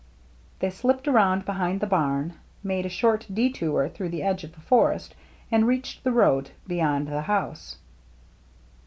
[0.57, 4.59] They slipped around behind the barn, made a short detour through the edge of the
[4.59, 5.13] forest,
[5.51, 7.77] and reached the road beyond the house.